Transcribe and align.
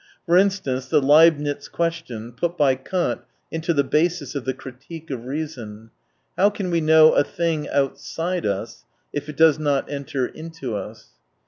For 0.25 0.35
instance 0.35 0.87
the 0.87 0.99
Leibnitz 0.99 1.67
question, 1.71 2.31
put 2.31 2.57
by 2.57 2.73
Kant 2.73 3.21
into 3.51 3.71
the 3.71 3.83
basis 3.83 4.33
of 4.33 4.45
the 4.45 4.53
critique 4.55 5.11
of 5.11 5.25
reason:" 5.25 5.91
How 6.39 6.49
can 6.49 6.71
we 6.71 6.81
know 6.81 7.13
a 7.13 7.23
thing 7.23 7.69
outside 7.69 8.43
us, 8.43 8.83
if 9.13 9.29
it 9.29 9.37
does 9.37 9.59
not 9.59 9.91
enter 9.91 10.25
into 10.25 10.75
us 10.75 11.09